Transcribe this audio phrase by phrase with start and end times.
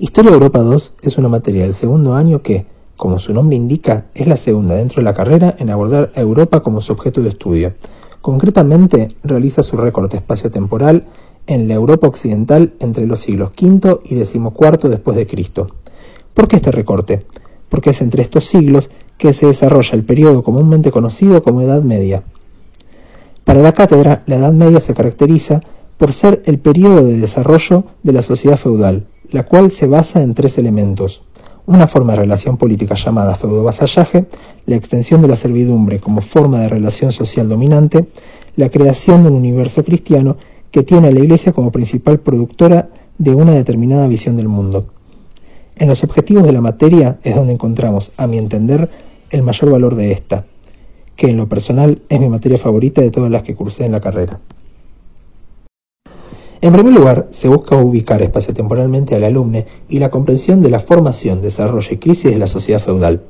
[0.00, 2.66] Historia Europa 2 es una materia del segundo año que,
[2.96, 6.62] como su nombre indica, es la segunda dentro de la carrera en abordar a Europa
[6.62, 7.74] como su objeto de estudio.
[8.20, 11.06] Concretamente, realiza su recorte espacio-temporal
[11.48, 15.66] en la Europa occidental entre los siglos V y XIV después de Cristo.
[16.32, 17.26] ¿Por qué este recorte?
[17.68, 22.22] Porque es entre estos siglos que se desarrolla el periodo comúnmente conocido como Edad Media.
[23.42, 25.60] Para la cátedra, la Edad Media se caracteriza
[25.98, 30.32] por ser el periodo de desarrollo de la sociedad feudal, la cual se basa en
[30.32, 31.22] tres elementos.
[31.66, 34.26] Una forma de relación política llamada feudo-vasallaje,
[34.64, 38.06] la extensión de la servidumbre como forma de relación social dominante,
[38.56, 40.36] la creación de un universo cristiano
[40.70, 44.86] que tiene a la Iglesia como principal productora de una determinada visión del mundo.
[45.76, 48.88] En los objetivos de la materia es donde encontramos, a mi entender,
[49.30, 50.44] el mayor valor de esta,
[51.16, 54.00] que en lo personal es mi materia favorita de todas las que cursé en la
[54.00, 54.40] carrera.
[56.60, 61.40] En primer lugar, se busca ubicar espaciotemporalmente al alumno y la comprensión de la formación,
[61.40, 63.22] desarrollo y crisis de la sociedad feudal.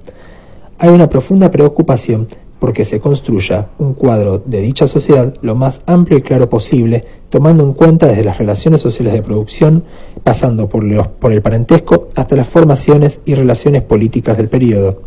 [0.79, 2.27] Hay una profunda preocupación
[2.59, 7.65] porque se construya un cuadro de dicha sociedad lo más amplio y claro posible, tomando
[7.65, 9.84] en cuenta desde las relaciones sociales de producción,
[10.25, 15.03] pasando por, por el parentesco hasta las formaciones y relaciones políticas del periodo.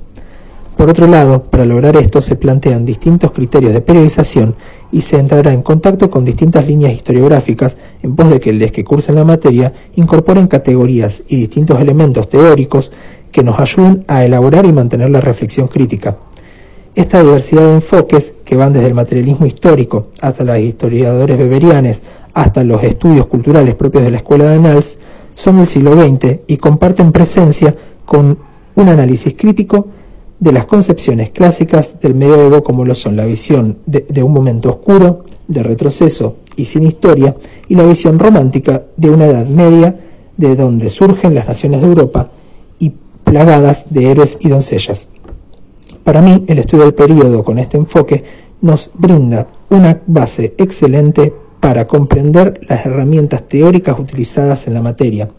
[0.81, 4.55] Por otro lado, para lograr esto se plantean distintos criterios de periodización
[4.91, 8.83] y se entrará en contacto con distintas líneas historiográficas en pos de que les que
[8.83, 12.91] cursen la materia incorporen categorías y distintos elementos teóricos
[13.31, 16.17] que nos ayuden a elaborar y mantener la reflexión crítica.
[16.95, 22.01] Esta diversidad de enfoques, que van desde el materialismo histórico hasta los historiadores beberianes,
[22.33, 24.97] hasta los estudios culturales propios de la escuela de Nals,
[25.35, 28.39] son del siglo XX y comparten presencia con
[28.73, 30.00] un análisis crítico
[30.41, 35.23] de las concepciones clásicas del medioevo como lo son la visión de, un momento oscuro,
[35.47, 37.35] de retroceso y sin historia,
[37.69, 39.95] y la visión romántica de una edad media
[40.37, 42.31] de donde surgen las naciones de Europa
[42.79, 42.91] y
[43.23, 45.09] plagadas de héroes y doncellas.
[46.03, 48.23] Para mí, el estudio del periodo con este enfoque
[48.61, 55.29] nos brinda una base excelente para comprender las herramientas teóricas utilizadas en la materia,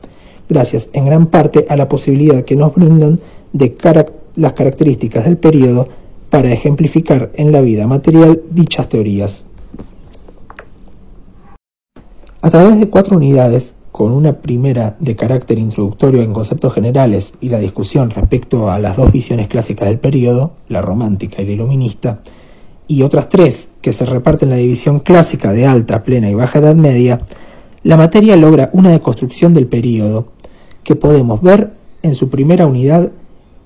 [0.49, 3.19] gracias en gran parte a la posibilidad que nos brindan
[3.53, 5.89] de caracterizar las características del periodo
[6.31, 9.45] para ejemplificar en la vida material dichas teorías.
[12.41, 17.51] A través de cuatro unidades, con una primera de carácter introductorio en conceptos generales y
[17.51, 22.21] la discusión respecto a las dos visiones clásicas del periodo, la romántica y la iluminista,
[22.89, 26.75] y otras tres que se reparten la división clásica de alta, plena y baja edad
[26.75, 27.21] media,
[27.85, 30.29] la materia logra una deconstrucción del periodo
[30.83, 31.73] que podemos ver
[32.03, 33.11] en su primera unidad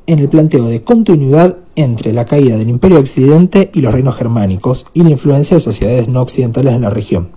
[0.06, 4.86] en el planteo de continuidad entre la caída del Imperio Occidente y los reinos germánicos
[4.94, 7.28] y la influencia de sociedades no occidentales en la región.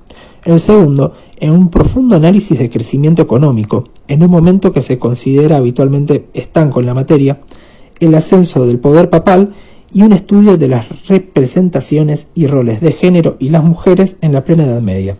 [0.46, 4.97] En el segundo, en un profundo análisis de crecimiento económico, en un momento que se
[4.97, 7.41] considera habitualmente estanco en la materia,
[8.00, 9.53] el ascenso del poder papal
[9.91, 14.46] y un estudio de las representaciones y roles de género y las mujeres en la
[14.46, 15.18] plena Edad Media.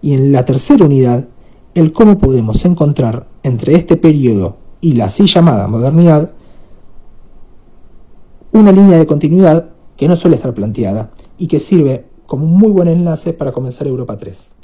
[0.00, 1.26] Y en la tercera unidad,
[1.74, 6.30] el cómo podemos encontrar entre este periodo y la así llamada modernidad
[8.56, 12.70] una línea de continuidad que no suele estar planteada y que sirve como un muy
[12.70, 14.55] buen enlace para comenzar Europa 3.